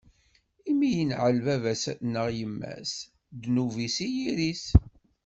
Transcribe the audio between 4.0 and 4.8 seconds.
i yiri-s.